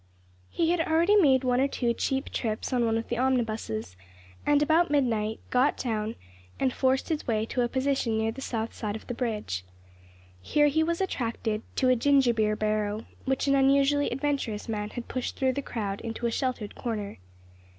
He 0.49 0.71
had 0.71 0.81
already 0.81 1.15
made 1.15 1.43
one 1.43 1.61
or 1.61 1.67
two 1.67 1.93
cheap 1.93 2.31
trips 2.31 2.73
on 2.73 2.85
one 2.87 2.97
of 2.97 3.07
the 3.07 3.19
omnibuses, 3.19 3.95
and, 4.47 4.63
about 4.63 4.89
midnight, 4.89 5.41
got 5.51 5.77
down 5.77 6.15
and 6.59 6.73
forced 6.73 7.09
his 7.09 7.27
way 7.27 7.45
to 7.45 7.61
a 7.61 7.69
position 7.69 8.17
near 8.17 8.31
the 8.31 8.41
south 8.41 8.73
side 8.73 8.95
of 8.95 9.05
the 9.05 9.13
bridge. 9.13 9.63
Here 10.41 10.69
he 10.69 10.81
was 10.81 11.01
attracted 11.01 11.61
to 11.75 11.89
a 11.89 11.95
ginger 11.95 12.33
beer 12.33 12.55
barrow 12.55 13.05
which 13.25 13.45
an 13.47 13.53
unusually 13.53 14.09
adventurous 14.09 14.67
man 14.67 14.89
had 14.89 15.07
pushed 15.07 15.37
through 15.37 15.53
the 15.53 15.61
crowd 15.61 16.01
into 16.01 16.25
a 16.25 16.31
sheltered 16.31 16.73
corner. 16.73 17.19